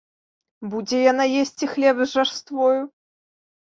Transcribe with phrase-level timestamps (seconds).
[0.71, 2.77] Будзе яна есці хлеб з жарствою?!